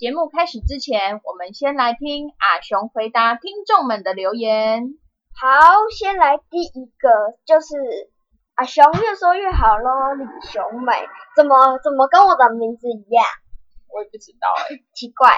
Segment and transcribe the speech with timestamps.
[0.00, 4.94] 节目开始之前，我们先来听阿雄回答听众们的留言。
[5.38, 5.46] 好，
[5.90, 7.76] 先来第一个，就是
[8.54, 13.26] 阿雄越说越好咯，李雄美，怎么怎么跟我的名字一样？
[13.92, 15.36] 我也不知道哎，奇怪。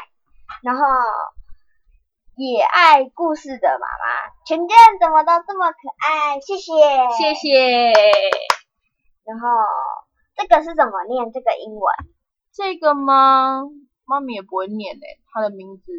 [0.63, 0.87] 然后
[2.37, 6.39] 也爱故事的妈妈，全家怎么都这么可爱？
[6.39, 6.71] 谢谢，
[7.19, 7.93] 谢谢。
[9.25, 9.49] 然后
[10.37, 11.83] 这个是怎么念这个英文？
[12.55, 13.65] 这个吗？
[14.05, 15.93] 妈咪也不会念诶，他的名字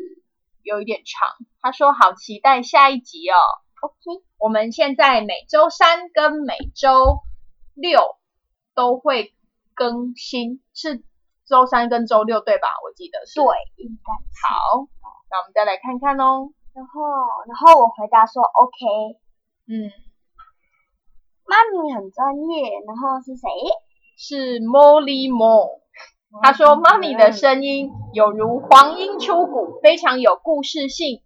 [0.61, 1.27] 有一点长。
[1.61, 3.35] 他说好期待下一集哦。
[3.81, 7.19] OK，我们现在每周三跟每周
[7.73, 7.99] 六
[8.73, 9.33] 都会
[9.73, 11.03] 更新，是
[11.45, 12.67] 周三跟周六对吧？
[12.83, 13.35] 我记得是。
[13.35, 13.45] 对，
[13.75, 14.13] 应该。
[14.47, 14.87] 好，
[15.29, 16.53] 那我们再来看看哦。
[16.73, 17.01] 然后，
[17.45, 19.19] 然后我回答说 OK。
[19.67, 19.91] 嗯，
[21.45, 22.71] 妈咪很专业。
[22.87, 23.47] 然后是谁？
[24.17, 25.82] 是 Molly Mo。
[26.41, 31.21] 他说：“妈咪的声音有如黄莺出谷，非常有故事性，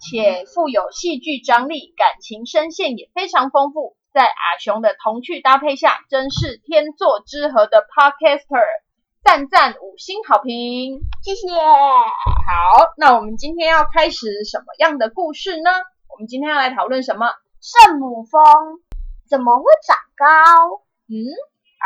[0.00, 3.96] 且富有戏剧张力，感情声线也非常丰富。
[4.12, 8.66] 在阿雄的童趣搭配下，真是天作之合的 Podcaster，
[9.24, 11.48] 赞赞五星好评，谢谢。
[11.54, 15.70] 好，那我们今天要开始什么样的故事呢？
[16.08, 17.26] 我们今天要来讨论什么？
[17.60, 18.42] 圣母峰
[19.28, 20.82] 怎么会长高？
[21.08, 21.14] 嗯，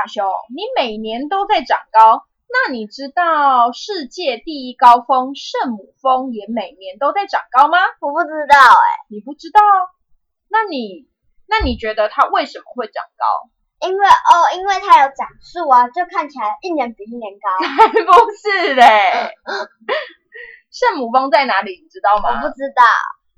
[0.01, 7.79] 阿雄，你每年都在长高。”那你知道世界第一高峰圣母峰也每年都在长高吗？
[8.01, 9.61] 我不知道哎，你不知道？
[10.49, 11.09] 那你
[11.47, 13.51] 那你觉得它为什么会长高？
[13.87, 17.49] 因为哦，因为它有长树啊，就看起来一年比一年高。
[17.87, 19.35] 才 不是嘞！
[20.73, 21.81] 圣母峰在哪里？
[21.83, 22.31] 你知道吗？
[22.31, 22.83] 我不知道。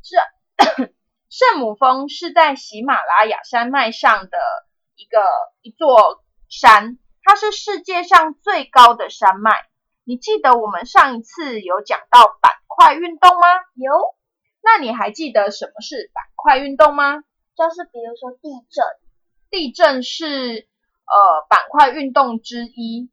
[0.02, 0.94] 是
[1.28, 4.38] 圣母峰是在喜马拉雅山脉上的
[4.94, 5.20] 一个
[5.62, 6.98] 一座山。
[7.22, 9.52] 它是世界上最高的山脉。
[10.04, 13.46] 你记得我们上一次有讲到板块运动吗？
[13.74, 13.92] 有。
[14.62, 17.22] 那你还记得什么是板块运动吗？
[17.56, 18.84] 就是比如说地震。
[19.50, 20.66] 地震是
[21.06, 23.10] 呃板块运动之一。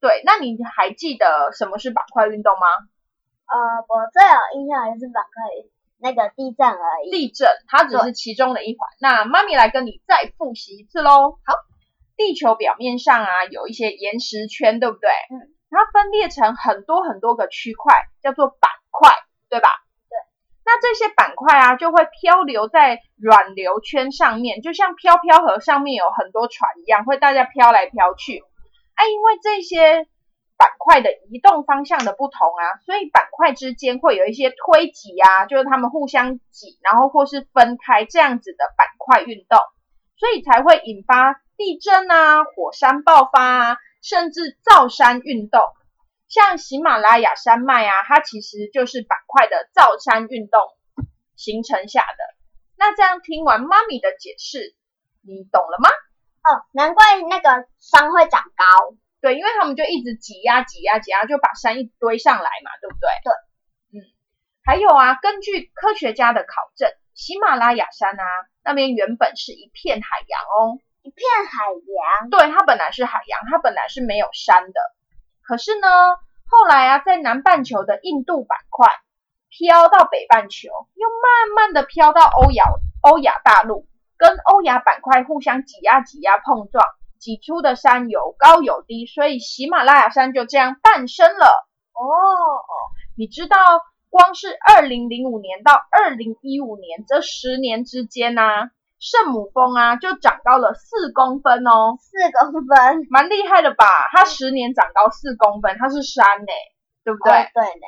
[0.00, 0.22] 对。
[0.24, 2.66] 那你还记得什么是板块运动吗？
[3.46, 5.32] 呃，我最有印象的是板块
[5.98, 7.10] 那个地震而已。
[7.10, 8.88] 地震，它只是其中的一环。
[8.98, 11.38] 那妈咪来跟你再复习一次喽。
[11.44, 11.54] 好。
[12.16, 15.10] 地球表面上啊，有一些岩石圈，对不对？
[15.30, 15.54] 嗯。
[15.74, 19.08] 它分裂成很多很多个区块，叫做板块，
[19.48, 19.70] 对吧？
[20.10, 20.18] 对。
[20.66, 28.44] 那这些板块啊，就会漂流在软流圈上面，就像飘飘河上面有很多船一样，会大家飘来飘去。
[28.96, 30.06] 哎，因为这些
[30.58, 39.58] 板块的移动方向的不同啊，所以板块之间会有一些推挤啊，就是它们互相挤，然后或是分开这样子的板块运动，
[40.18, 41.40] 所以才会引发。
[41.62, 45.62] 地震啊，火山爆发啊，甚至造山运动，
[46.26, 50.60] 像喜马拉雅山脉啊，它其实就是板块的造山运动
[51.36, 52.34] 形成下的。
[52.76, 54.74] 那这样听完妈咪的解释，
[55.22, 55.88] 你懂了吗？
[56.42, 58.96] 哦，难怪那个山会长高。
[59.20, 63.08] 对，因为他们就一直挤压、挤压、挤压，就把山一堆上来嘛，对不对？
[63.22, 64.10] 对，嗯。
[64.64, 68.24] 还有啊，根据科学家的考证，喜马拉雅山啊，
[68.64, 70.80] 那边原本是一片海洋哦。
[71.02, 71.66] 一片海
[72.20, 74.80] 洋，对，它本来是海洋，它本来是没有山的。
[75.42, 75.88] 可是呢，
[76.48, 78.88] 后来啊，在南半球的印度板块
[79.48, 82.64] 飘到北半球，又慢慢的飘到欧亚
[83.02, 86.86] 欧亚大陆，跟欧亚板块互相挤压、挤压、碰撞，
[87.18, 91.46] 挤出的山有高有低，所以喜马拉雅山就这样诞生了。
[91.94, 92.06] 哦，
[93.18, 93.56] 你知道，
[94.08, 98.42] 光是二零零五年到二零一五年这十年之间呢？
[99.02, 103.84] 圣母峰啊，就长高了四公分哦，四公分，蛮厉害的吧？
[104.12, 106.52] 它十年长高四公分，它是山呢，
[107.02, 107.50] 对不对？
[107.52, 107.86] 对呢。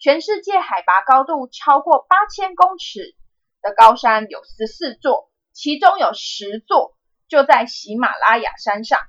[0.00, 3.14] 全世界海拔高度超过八千公尺
[3.60, 6.94] 的高山有十四座，其中有十座
[7.28, 9.00] 就在喜马拉雅山上，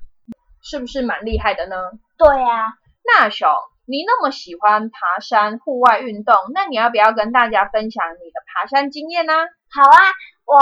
[0.62, 1.78] 是不是蛮厉害的呢？
[2.18, 2.74] 对呀、
[3.06, 3.50] 那熊，
[3.88, 9.34] 你那么喜欢爬山、户外运动，那你要不要跟大家分享你的爬山经验呢？
[9.72, 9.98] 好啊，
[10.46, 10.60] 我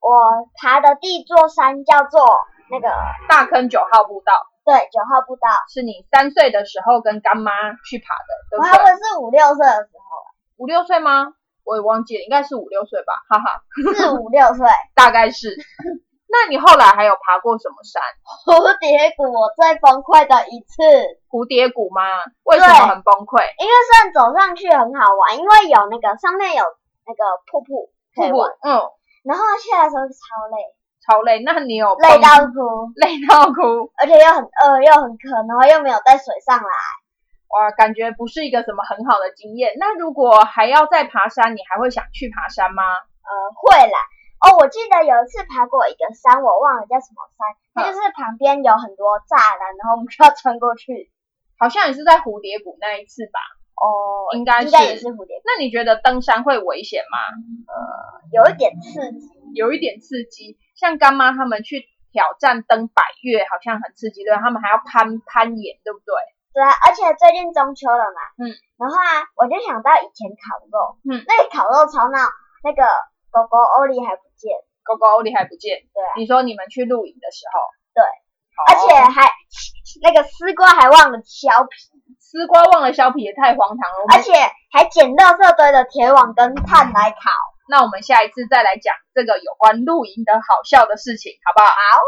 [0.00, 2.24] 我爬的第一座山叫做
[2.70, 2.88] 那个
[3.28, 4.32] 大坑九号步道
[4.64, 7.52] 对九号步道，是你三岁的时候跟干妈
[7.88, 8.92] 去爬的，对我还以不对？
[8.92, 10.02] 为是五六岁的时候，
[10.56, 11.34] 五六岁吗？
[11.64, 13.62] 我也忘记了，应该是五六岁吧，哈哈，
[13.94, 14.66] 四五六岁。
[14.94, 15.56] 大概是。
[16.30, 18.00] 那你后来还有爬过什么山？
[18.46, 20.78] 蝴蝶谷我最崩溃的一次，
[21.28, 22.02] 蝴蝶谷吗？
[22.44, 23.42] 为什么对很崩溃？
[23.58, 26.62] 因为虽然走上去很好玩，因为有那个上面有
[27.02, 28.78] 那个瀑布可以瀑布玩，，嗯，
[29.22, 30.56] 然后下来的时候超累，
[31.04, 31.42] 超累。
[31.44, 33.92] 那你有累到哭， 累到哭？
[34.00, 36.72] 而且又很饿又很渴，然后又没有带水上来。
[37.50, 39.74] 哇，感觉不是一个什么很好的经验。
[39.78, 42.82] 那如果还要再爬山，你还会想去爬山吗？
[42.84, 43.98] 呃，会啦。
[44.40, 47.44] 哦，我记得有一次爬过一个山，我忘了叫什么山，
[47.74, 51.10] 它就是旁边有很多栅栏，然后我们就要穿过去。
[51.58, 53.38] 好像也是在蝴蝶谷那一次吧？
[53.80, 57.16] 哦，应该应该也是是蝴蝶，那你觉得登山会危险吗？
[57.66, 59.40] 呃有一点刺激。
[59.52, 61.82] 有一点刺激，像干妈他们去
[62.14, 64.38] 挑战登百越，好像很刺激，对吧？
[64.38, 66.14] 他们还要攀攀岩，对不对？
[66.54, 72.22] 对啊，而且最近中秋了嘛，嗯，然后啊，我就想到以前烤肉，嗯，那个烤肉超闹，
[72.62, 72.86] 那个
[73.34, 74.54] 狗狗欧里还不见，
[74.86, 77.58] 狗狗欧里还不见，对啊你说你们去露营的时候，
[77.90, 79.26] 对哦，而且还
[80.06, 81.89] 那个丝瓜还忘了削皮，
[82.30, 84.14] 丝瓜忘了削皮也太荒唐了。
[84.14, 84.32] 而且
[84.70, 87.18] 还捡垃圾堆的铁网跟炭来烤。
[87.68, 91.66] 那我们下一次再来讲这个有关露营的好笑的事情，好不好？
[91.66, 92.00] 好。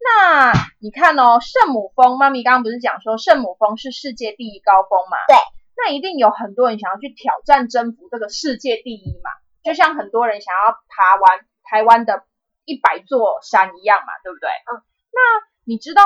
[0.00, 5.16] 那你看哦，圣母峰，妈咪刚刚不是讲说圣母峰是世界第一高峰嘛？
[5.28, 5.36] 对。
[5.76, 9.30] 那一定有很多人想要去挑战征服这个世界第一嘛，
[9.62, 12.24] 就像很多人想要爬完台湾的
[12.64, 14.50] 一百座山一样嘛，对不对？
[14.50, 14.82] 嗯。
[15.14, 15.20] 那
[15.64, 16.02] 你知道，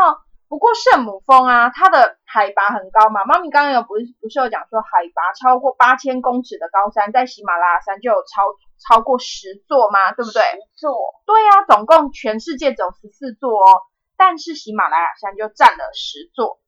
[0.52, 3.24] 不过圣母峰啊，它的海拔很高嘛。
[3.24, 8.42] 妈咪刚刚有不是不是有讲说，海拔超过八千公尺的高山，在喜马拉雅山就有超
[8.76, 10.12] 超过十座吗？
[10.12, 10.42] 对不对？
[10.76, 10.92] 座
[11.24, 13.80] 对啊，总共全世界只有十四座哦，
[14.18, 16.60] 但是喜马拉雅山就占了十座。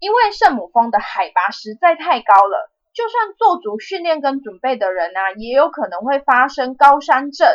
[0.00, 7.46] 因为圣母峰的海拔实在太高了，就算做足训练跟准备的人啊，也有可能会发生高山症，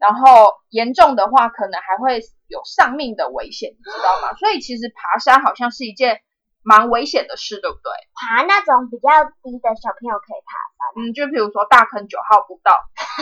[0.00, 4.34] 然后严重的话，可能还会有丧命的危险，你知道吗？
[4.40, 6.22] 所以其实爬山好像是一件
[6.64, 7.92] 蛮危险的事，对不对？
[8.16, 9.08] 爬那种比较
[9.44, 12.72] 低的小朋友可以爬山嗯，就比如说大坑九号步道，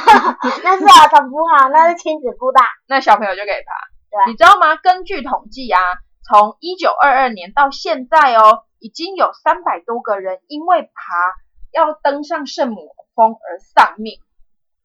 [0.62, 2.62] 那是儿童步道，那是亲子步道。
[2.86, 3.74] 那小朋友就可以爬。
[4.10, 4.76] 对你知道吗？
[4.76, 5.80] 根据统计啊，
[6.24, 10.90] 从一九二二年到现在哦，已经有三百多个人因为爬
[11.72, 14.20] 要登上圣母峰而丧命。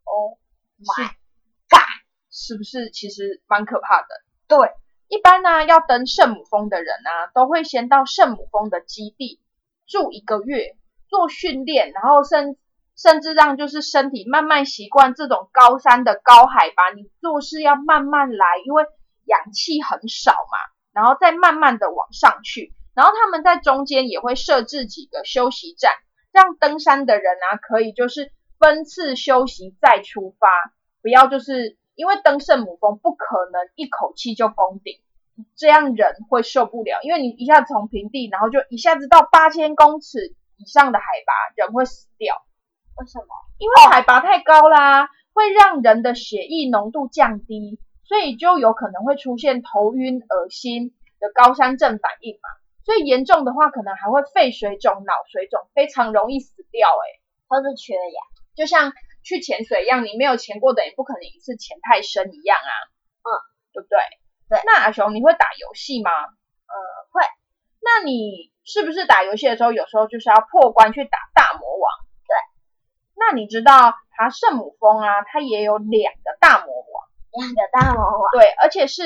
[0.03, 0.37] 哦
[0.83, 1.11] My
[2.33, 4.07] 是不是其实蛮可怕的？
[4.47, 4.57] 对，
[5.07, 9.39] 一般呢，要登圣母峰的人啊，都会先到圣母峰的基地
[9.87, 10.75] 住一个月，
[11.07, 12.57] 做训练，然后甚
[12.97, 18.83] 甚至让就是身体慢慢习惯这种高山的高海拔，你做事要慢慢来，因为
[19.25, 20.57] 氧气很少嘛，
[20.91, 25.91] 然后再慢慢的往上去，然后他们在中间也会设置几个休息站，
[26.31, 30.47] 让登山的人啊可以就是分次休息再出发，
[31.01, 34.99] 不要就是因为登圣母峰不可能一口气就攻顶。
[35.55, 42.35] 这样人会受不了，因为你一下子从平地，然后就一下子到八千公尺以上的海拔，人会死掉。
[42.97, 43.25] 为什么？
[43.57, 52.49] 因为海拔太高啦，会让人的血液浓度降低，所以就有可能会出现头晕、恶心的高山症反应嘛。
[52.85, 57.23] 所以严重的话，可能还会肺水肿、脑水肿，非常容易死掉、欸。
[57.47, 58.25] 或是缺氧？
[58.55, 58.91] 就像
[59.23, 62.73] 去潜水一样，你没有潜过的，也不可能一次潜太深一样啊。
[63.23, 63.27] 嗯，
[63.73, 63.97] 对不对？
[64.49, 66.11] 对那阿雄，你会打游戏吗？
[66.11, 66.75] 呃，
[67.11, 67.23] 会。
[67.81, 71.91] 那你是不是打游戏的时候，有时候就是要破关去打大魔王？
[72.27, 72.35] 对。
[73.15, 79.03] 那你知道爬圣母峰啊，它也有两个大魔王，两个大魔王，对，而且是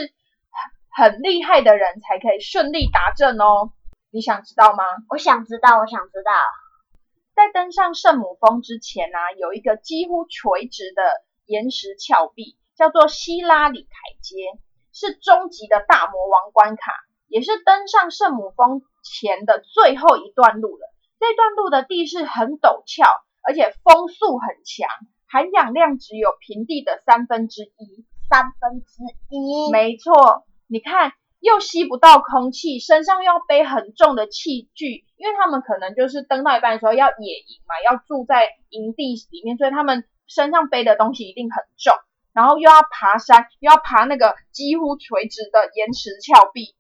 [0.96, 3.72] 很很厉害的人才可以顺利达阵哦。
[4.10, 4.84] 你想知道吗？
[5.10, 6.32] 我想知道，我想知道。
[7.38, 11.04] 在登上圣母峰之前啊，有一个几乎垂直的
[11.46, 13.90] 岩石峭壁，叫做希拉里台
[14.24, 14.34] 阶，
[14.92, 16.92] 是终极的大魔王关卡，
[17.28, 20.92] 也是登上圣母峰前的最后一段路了。
[21.20, 23.06] 这段路的地势很陡峭，
[23.48, 24.90] 而且风速很强，
[25.30, 28.08] 含氧量只有平地的三分之一。
[28.30, 41.94] 三分之一，没错，你看又吸不到空气，身上又要背很重的器具，因为他们可能就是登到一半的时候要野营嘛，要住在营地里面，所以他们身上背的东西一定很重，
[42.34, 46.76] 然后又要爬山，又要爬那个几乎垂直的岩石峭壁，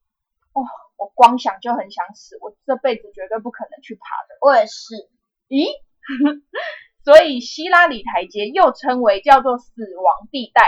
[0.53, 0.63] 哇，
[0.97, 4.37] 我光想就很想死，我这辈子绝对不可能去爬的。
[4.41, 4.95] 我也是。
[5.47, 5.69] 咦？
[7.05, 10.63] 所以希拉里台阶又称为叫做死亡地带，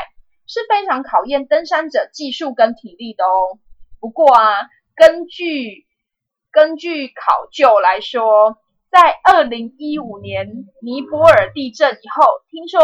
[0.47, 3.59] 是非常考验登山者技术跟体力的哦。
[3.99, 5.85] 不过啊，根据
[6.51, 8.57] 根据考究来说，
[8.89, 10.47] 在二零一五年
[10.81, 12.79] 尼泊尔地震以后，听说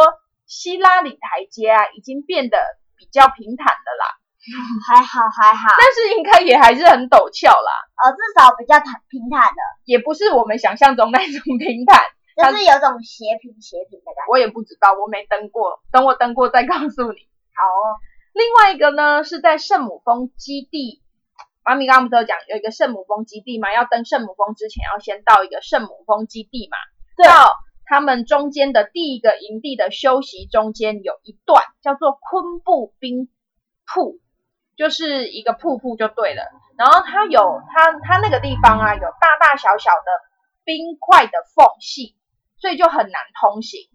[0.45, 2.57] 希拉里台阶啊已经变得
[2.97, 4.21] 比较平坦的啦。
[4.85, 7.71] 还好还好，但是应该也还是很陡峭啦。
[7.97, 12.05] 哦，至少比较坦平坦的，也不是我们想象中那种平坦，
[12.37, 14.29] 就是有种斜平斜平的感觉。
[14.29, 17.27] 我也不知道，我没登过，等我登过再告诉你。
[17.55, 17.97] 好哦。
[18.33, 21.01] 另外一个呢，是在圣母峰基地。
[21.65, 23.73] 妈咪刚刚不是有讲有一个圣母峰基地嘛？
[23.73, 26.77] 要登圣母峰之前，要先到一个圣母峰基地嘛？
[27.17, 33.29] 到他们中间的第一个营地的休息中间有一段叫做昆布冰
[33.83, 34.19] 瀑，
[34.77, 36.43] 就是一个瀑布就对了。
[36.77, 40.11] 然后它有它它那个地方啊，有大大小小的
[40.65, 42.15] 冰块的缝隙，
[42.57, 43.89] 所以就很难通行。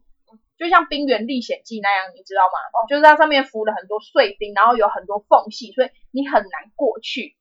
[0.58, 2.58] 就像《冰原历险记》那样，你知道吗？
[2.88, 7.36] 就是它上面浮了很多碎冰，然后有很多缝隙，所以你很难过去。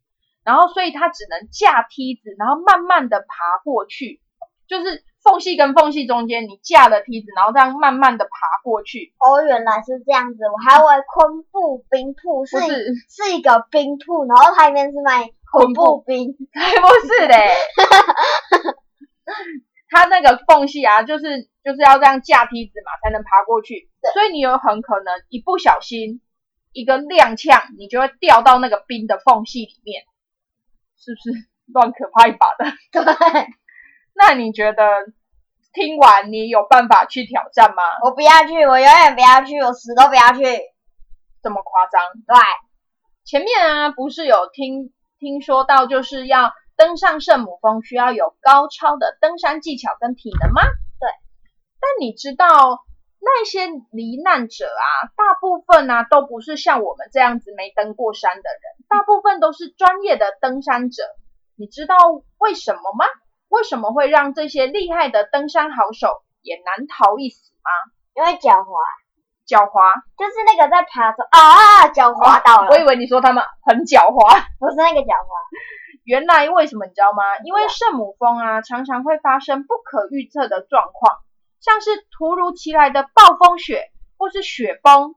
[0.49, 4.19] 然后，所以他只能架梯子，然后慢慢的爬过去。
[4.67, 9.13] 就是缝隙跟缝隙中间，你架了梯子，然后这样慢慢的爬过去。
[9.19, 17.49] 哦，原来是这样子，我还以为昆布冰铺是是一个冰铺，然后它里面是卖昆布冰，才不是嘞。
[19.91, 23.89] 它那个缝隙啊，就是就是要这样架梯子嘛，才能爬过去。
[24.13, 26.21] 所以你有很可能一不小心，
[26.73, 30.03] 一个踉跄，你就会掉到那个冰的缝隙里面。
[30.99, 32.65] 是不是 乱可怕一把的？
[32.91, 33.03] 对，
[34.13, 34.83] 那你觉得
[35.73, 37.81] 听完你有办法去挑战吗？
[38.03, 40.43] 我不要去，我永远不要去，我死都不要去。
[41.41, 42.01] 这么夸张？
[42.27, 42.35] 对，
[43.23, 50.61] 前面啊不是有听听说到，就是要登上圣母峰，需要有高超的登山技巧跟体能吗？
[50.99, 51.09] 对，
[51.79, 52.83] 但你知道？
[53.21, 61.03] 那些罹难者啊，大部分啊都不是像我们这样子没登过山的人，大部分都是专业的登山者。
[61.55, 61.95] 你知道
[62.37, 63.05] 为什么吗？
[63.49, 67.69] 为什么会让这些厉害的登山好手也难逃一死吗？
[68.15, 68.77] 因为狡猾，
[69.45, 72.69] 狡猾就是那个在爬着啊，狡猾到了。
[72.69, 75.27] 我以为你说他们很狡猾， 不是那个狡猾。
[76.05, 77.23] 原来为什么你知道吗？
[77.43, 81.19] 因为圣母峰啊，常常会发生不可预测的状况。
[81.59, 85.15] 像是突如其来的暴风雪，或是雪崩，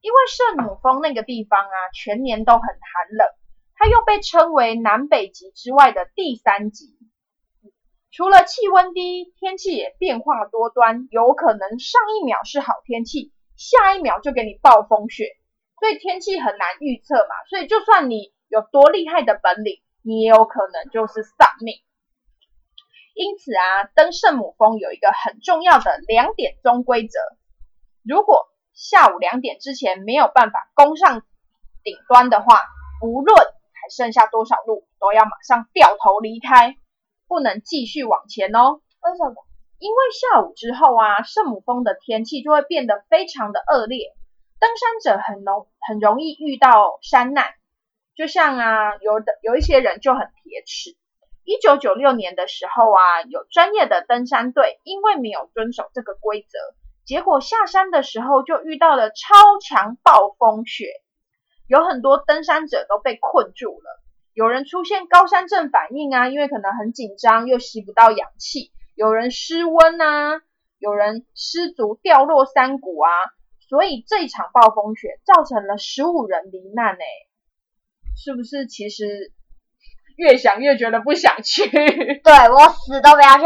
[0.00, 3.28] 因为圣母峰那个地方啊，全年都很寒冷，
[3.74, 6.98] 它又被称为南北极之外的第三极。
[8.12, 15.36] 除了气温低，天气也变化多端，有可能上一秒是好天气，下一秒就给你暴风雪，
[15.78, 17.34] 所以天气很难预测嘛。
[17.48, 21.80] 所以就算你有多厉害的本领，你也有可能就是丧命。
[23.20, 27.18] 因此啊，登圣母峰有一个很重要的两点钟规则：
[28.02, 31.20] 如果下午两点之前没有办法攻上
[31.84, 32.58] 顶端的话，
[33.04, 36.78] 无论还剩下多少路，都要马上掉头离开，
[37.28, 38.80] 不能继续往前哦。
[39.02, 39.44] 为什么？
[39.78, 44.16] 因为下午之后啊，圣母峰的天气就会变得非常的恶劣，
[44.58, 47.52] 登山者很容很容易遇到山难，
[48.16, 50.96] 就像啊，有的有一些人就很铁齿。
[51.50, 56.58] 一九九六年的时候啊，有专业的登山队，因为没有遵守这个规则，
[57.04, 60.92] 结果下山的时候就遇到了超强暴风雪，
[61.66, 64.00] 有很多登山者都被困住了。
[64.32, 70.42] 有人出现高山症反应啊，因为可能很紧张又吸不到氧气；有人失温啊，
[70.78, 73.10] 有人失足掉落山谷啊。
[73.68, 77.04] 所以这一场暴风雪造成了十五人罹难，哎，
[78.16, 78.68] 是不是？
[78.68, 79.32] 其实。
[80.20, 83.44] 越想越觉得不想去， 对我死都不要去。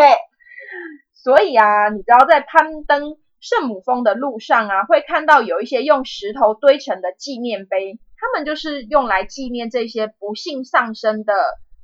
[1.12, 11.32] 所以啊，你知道在攀登圣母峰的路上啊，会看到有一些用石头堆成的纪念碑，他们就是用来纪念这些不幸丧生的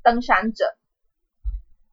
[0.02, 0.64] 登山者。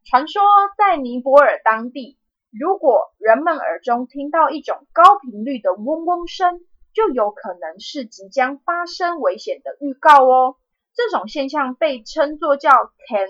[0.04, 0.42] 传说
[0.76, 2.18] 在尼泊尔当地，
[2.52, 6.62] 如果人们耳中听到一种高频率的嗡嗡声，
[6.96, 10.56] 就有可能是即将发生危险的预告哦。
[10.98, 12.72] 这种现象被称作叫
[13.08, 13.30] “can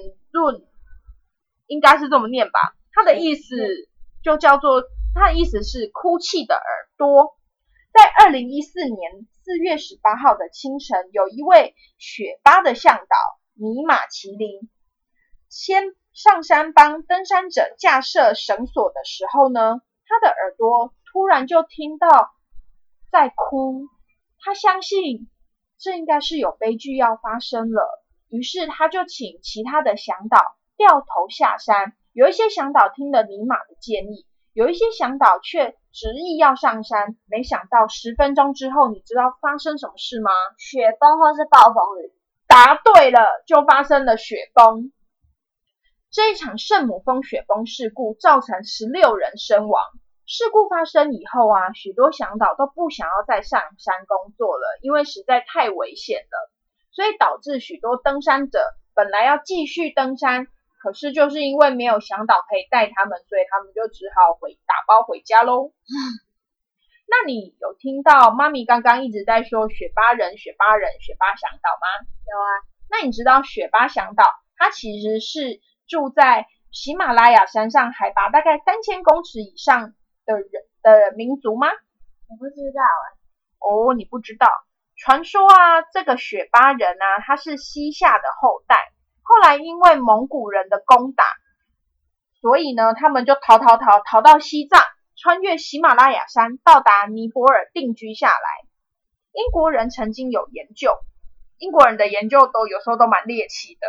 [1.67, 2.59] 应该是这么念吧？
[2.93, 3.55] 它的意思
[4.24, 4.81] 就叫做，
[5.13, 7.38] 它的意思是哭泣的耳朵。
[7.93, 13.15] 在在二零一四年四月十八号的清晨，有一位雪巴的向导
[13.53, 14.69] 尼玛麒麟，
[15.50, 22.31] 先上山帮登山者架设绳索的时候呢，他的耳朵突然就听到
[23.12, 23.88] 在哭，
[24.39, 25.27] 他相信
[25.79, 30.39] 这应该是有悲剧要发生了，于是他就请其他的向导
[30.75, 31.93] 掉头下山。
[32.13, 37.15] 有一些向导听了尼玛的建议，有一些向导却执意要上山。
[37.27, 40.31] 没想到十分钟之后，你知道发生什么事吗？
[40.57, 42.12] 雪崩或是暴风雨。
[42.48, 44.91] 答对了，就发生了雪崩。
[46.10, 49.79] 这一场圣母峰雪崩事故造成十六人身亡。
[50.27, 56.51] 事故发生以后啊，许多向导都不想要再上山工作了，因为实在太危险了。
[56.91, 58.60] 所以导致许多登山者
[58.93, 60.48] 本来要继续登山。
[60.79, 65.74] 可是就是因为没有向导可以带他们，所以他们就只好回打包回家喽。
[67.10, 72.05] 那你有听到妈咪刚刚一直在说雪巴人、雪巴人、雪巴向导吗？
[72.29, 72.50] 有啊。
[72.91, 74.24] 那你知道雪巴向导
[74.55, 79.93] 他其实是住在喜马拉雅山上，海拔大概三千公尺以上
[80.27, 80.51] 的人
[80.84, 81.67] 的民族吗？
[82.29, 83.05] 我不知道啊。
[83.60, 84.48] 哦，你不知道？
[84.96, 88.75] 传说啊，这个雪巴人啊，他是西夏的后代。
[89.24, 91.24] 后来因为蒙古人的攻打，
[92.41, 94.81] 所以呢，他们就逃逃逃逃到西藏，
[95.15, 98.67] 穿越喜马拉雅山，到达尼泊尔定居下来。
[99.34, 100.91] 英国人曾经有研究，
[101.57, 103.88] 英国人的研究都有时候都蛮猎奇的。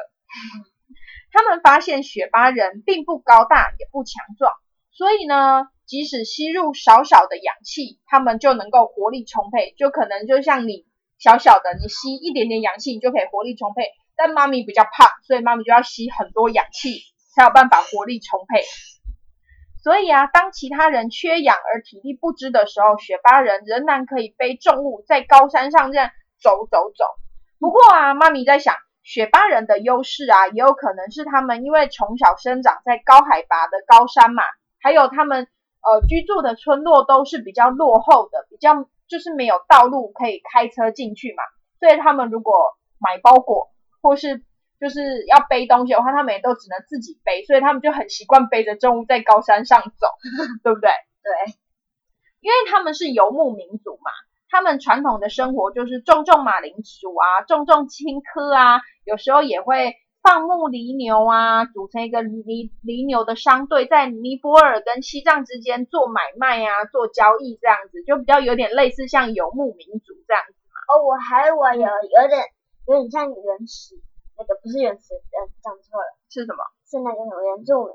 [1.33, 4.53] 他们发现雪巴人并不高大，也不强壮，
[4.91, 9.75] 所以呢，即使吸入少少的氧气，他们就能够活力充沛。
[9.79, 10.87] 就可能就像你
[11.19, 13.85] 小小的，你吸一点点氧气，你就可以活力充沛。
[14.15, 17.01] 但妈咪比较胖，所以妈咪就要吸很多氧气，
[17.35, 18.63] 才有办法活力充沛。
[19.83, 26.11] 所以啊，当其他人缺氧而体力不支的时候，雪巴人仍然可以背重物在高山上这样
[26.43, 27.05] 走走走。
[27.59, 34.43] 不过啊，妈咪在想，雪巴人的优势啊，也有可能是他们因为从小生长在高海拔的高山嘛，
[34.81, 35.49] 还有他们
[35.83, 41.43] 呃居住的村落都是比较落后的，比较就是没有道路可以开车进去嘛，
[41.81, 42.55] 所以他们如果
[42.99, 43.71] 买包裹。
[44.01, 44.45] 或是
[44.81, 50.07] 就是要背东西的话，他们也都只能自己背，所以他们就很习惯背着重物在高山上走，
[50.63, 50.89] 对不对？
[51.21, 51.53] 对，
[52.41, 54.13] 因为他们是游牧民族嘛，
[54.49, 59.97] 他们传统的生活就是种种马铃薯啊，种种青稞啊，有时候也会
[60.29, 70.77] 放牧犁牛啊，组成一个犁犁牛的商队，在尼泊尔跟西藏之间做买卖啊，做交易这样子，就比较有点类似像游牧民族这样子嘛。
[70.93, 72.45] 哦，我还我有有点。
[72.89, 74.01] 有点像原始，
[74.39, 76.65] 那个不是原始，呃，讲错了，是什么？
[76.89, 77.93] 是那个什么原住民？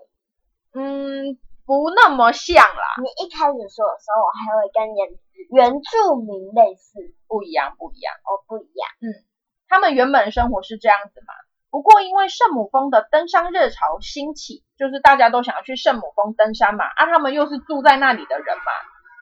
[0.78, 2.86] 嗯，不那么像啦。
[3.02, 5.18] 你一开始说的时候，我还会跟原
[5.50, 8.88] 原住民类似，不一样，不一样，哦，不一样。
[9.02, 9.26] 嗯，
[9.68, 11.34] 他们原本生活是这样子嘛。
[11.74, 18.72] 不过因为圣母峰的登山热潮兴起，就是大家都想要去圣母峰登山嘛，啊，他们又是住在那里的人嘛，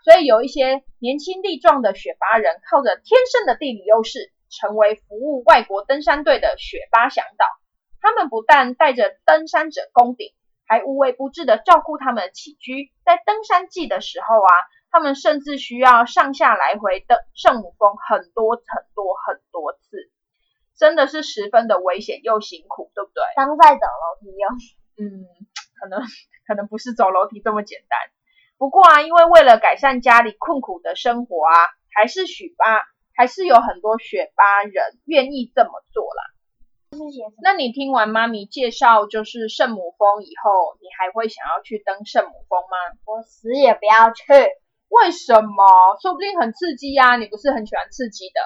[0.03, 4.33] 所以有一些年轻力壮的雪巴人，靠着天生的地理优势。
[4.53, 7.45] 成为服务外国登山队的雪巴向导，
[8.01, 10.33] 他们不但带着登山者攻顶，
[10.67, 12.91] 还无微不至的照顾他们的起居。
[13.05, 14.51] 在登山季的时候啊，
[14.91, 20.11] 他们甚至需要上下来回登圣母峰很多很多很多次，
[20.81, 23.21] 真的是十分的危险又辛苦，对不对？
[23.35, 24.49] 当在走楼梯用，
[24.97, 25.29] 嗯，
[25.79, 26.01] 可能
[26.49, 27.99] 可能不是走楼梯这么简单。
[28.57, 31.53] 不过啊，因为为了改善家里困苦的生活啊，
[31.93, 32.81] 还是许巴。
[33.13, 36.23] 还是有很多雪巴人愿意这么做啦。
[37.43, 42.77] 那你听完妈咪介绍就是圣母峰以后，你还会想要去登圣母峰吗？
[43.05, 44.23] 我死也不要去。
[44.89, 45.99] 为什么？
[46.01, 47.17] 说不定很刺激呀！
[47.17, 48.41] 你不是很喜欢刺激的？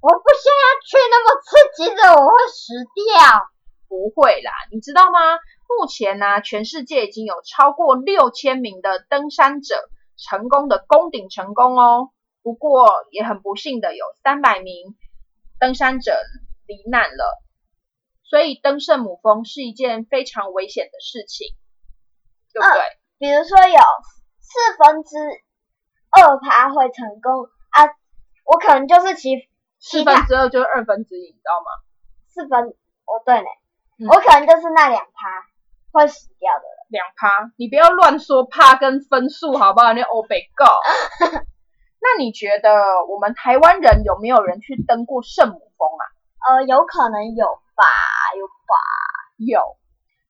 [0.00, 3.50] 我不想要去那么刺激的，我会死掉。
[3.88, 5.18] 不会啦，你知道吗？
[5.66, 12.10] 目前呢，全世界已经有超过六千名的登山者成功的攻顶成功哦。
[12.42, 14.94] 不过也很不幸的，有三百名
[15.58, 16.12] 登山者
[16.66, 17.42] 罹难了，
[18.24, 21.48] 所以登圣母峰是一件非常危险的事情，
[22.52, 22.82] 对不对？
[23.18, 23.80] 比如说有
[24.38, 25.16] 四分之
[26.10, 27.88] 二趴会成功啊，
[28.44, 29.48] 我可能就是其
[29.78, 31.70] 四分之二就是二分之一，你知道吗？
[32.28, 33.46] 四分哦对呢，
[34.10, 35.28] 我可能就是那两趴
[35.92, 39.92] 会死掉的两趴，你不要乱说趴跟分数好不好？
[39.92, 40.66] 你欧北告。
[42.00, 42.70] 那你觉得
[43.08, 46.04] 我们台湾人有没有人去登过圣母峰啊？
[46.48, 47.84] 呃，有可能有吧，
[48.38, 48.74] 有吧。
[49.36, 49.76] 有，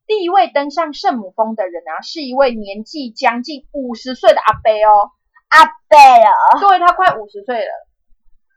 [0.07, 5.13] 第一位登上圣母峰的人啊，是一位年纪将近五十岁的阿伯哦。
[5.49, 6.69] 阿贝哦。
[6.69, 7.73] 对，他快五十岁了，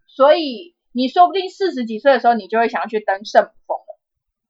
[0.08, 4.00] 所以你说不定四十几岁的时候，你就会想要去登圣母峰了。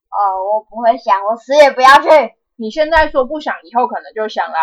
[0.10, 0.20] 哦，
[0.54, 2.10] 我不会想，我死也不要去。
[2.56, 4.60] 你现在说不想，以后可能就想啦。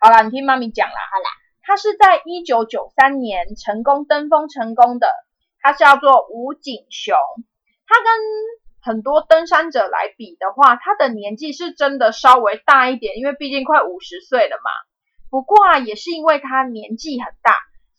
[0.00, 0.94] 好啦，你听妈咪讲啦。
[0.94, 1.30] 好啦，
[1.62, 5.08] 他是在一九九三年成功登峰成功的，
[5.60, 7.16] 他叫做吴景雄。
[7.86, 8.12] 他跟
[8.80, 14.70] 很多登山者来比的话，他的年纪是真的稍微大一点，因为毕竟快五十岁了嘛。
[15.30, 17.54] 不过啊，也是因为他年纪很大，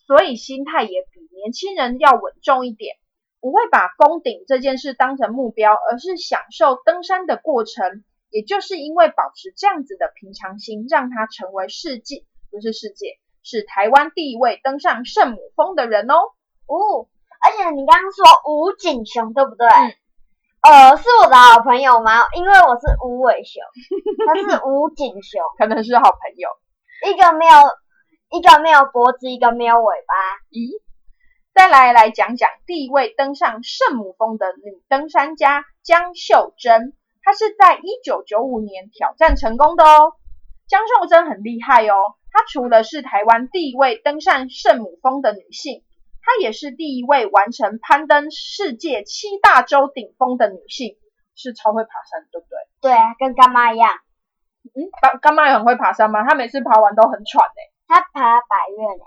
[0.10, 2.96] 所以心态也比年轻人要稳重一点，
[3.40, 8.04] 不会把封顶这件事当成目标，而是享受登山的过程。
[8.32, 16.16] 也就是因为保持这样子的平常心，让他成为世界不是世界，是台湾第一位登上圣母峰的人哦。
[16.66, 17.06] 哦，
[17.46, 19.68] 而且你刚刚说吴景雄对不对？
[19.68, 19.94] 嗯
[20.62, 22.26] 呃，是我的好朋友吗？
[22.36, 23.62] 因为我是吴伟雄，
[24.26, 26.50] 他是吴景雄， 可能是好朋友。
[27.06, 27.54] 一个没有
[28.30, 30.14] 一个没有脖子，一个没有尾巴。
[30.52, 30.70] 咦，
[31.56, 40.14] 再来来讲讲第一位登上圣母峰的女登山家江秀珍，她是在一九九五年挑战成功的哦。
[40.68, 41.96] 江秀珍很厉害哦，
[42.32, 45.84] 她除了是台湾第一位登上圣母峰的女性，
[46.22, 50.98] 她也是第一位完成攀登世界七大洲顶峰的女性，
[51.34, 52.60] 是超会爬山，对不对？
[52.82, 53.90] 对啊，跟干妈一样，
[54.76, 56.24] 嗯，干干妈也很会爬山吗？
[56.30, 59.04] 她每次爬完都很喘诶、他爬百越呢。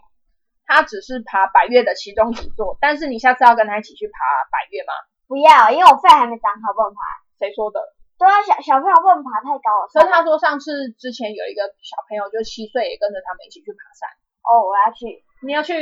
[0.65, 4.19] 他只是爬百越的其中几座，但是你下次要跟他一起去爬
[4.51, 4.93] 百越吗？
[5.29, 7.01] 不要，因为我肺还没长好，不能爬。
[7.39, 7.81] 谁说的？
[8.17, 9.89] 对啊，小小朋友不能爬太高了。
[9.93, 14.09] 所以他说上次之前有一个小朋友就七岁也跟着他们一起去爬山，
[14.49, 15.75] 哦，我要去，你要去？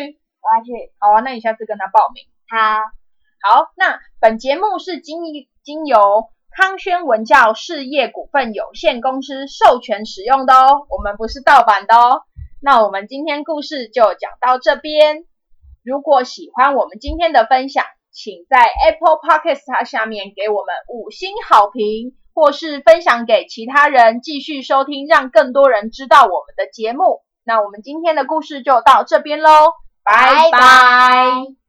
[0.43, 0.73] 我要去。
[0.99, 2.25] 好啊，那你下次跟他报名。
[2.49, 2.83] 好，
[3.47, 5.23] 好，那本节目是经
[5.63, 12.25] 经由康轩文教事业股份有限公司授权使用的哦，我们不是盗版的哦。
[12.63, 15.25] 那我们今天故事就讲到这边。
[15.83, 27.23] 如果喜欢我们今天的分享，请在 Apple Podcast 下面给我们五星好评，或是分享给其他人继续收听，让更多人知道我们的节目。
[27.45, 29.51] 那我们今天的故事就到这边喽，
[30.05, 31.60] 拜拜拜